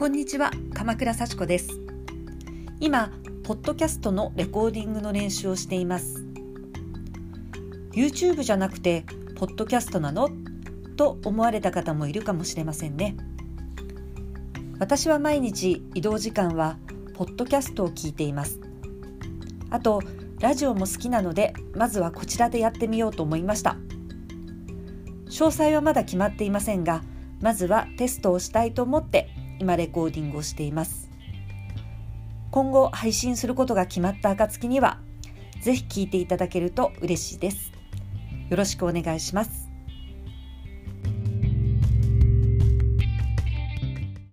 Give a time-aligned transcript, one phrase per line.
[0.00, 1.78] こんにちは鎌倉幸子です。
[2.80, 3.12] 今
[3.44, 6.24] ポッドキャストのレコーディングの練習をしています。
[7.92, 9.04] YouTube じゃなくて
[9.36, 10.30] ポッドキャストなの？
[10.96, 13.14] と思われた方もいるかもしれませんね。
[14.78, 16.78] 私は毎日移動時間は
[17.12, 18.58] ポッドキャストを聞いています。
[19.68, 20.00] あと
[20.38, 23.76] ラジオも好きなのでまずはこちらでやってみようと思いました。
[25.26, 27.02] 詳細はまだ決まっていませんが
[27.42, 29.28] まずはテストをしたいと思って
[29.60, 31.10] 今レコーディングをしています。
[32.50, 34.98] 今後配信することが決まった暁には
[35.60, 37.70] ぜひ聴いていただけると嬉しいです。
[38.48, 39.69] よろしくお願いします。